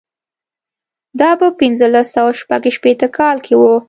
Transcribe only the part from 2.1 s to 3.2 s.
سوه شپږ شپېته